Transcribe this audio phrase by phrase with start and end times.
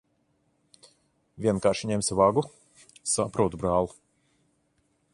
[1.47, 2.45] Vienkārši ņemsi vagu?
[3.15, 3.93] Saprotu, brāl'.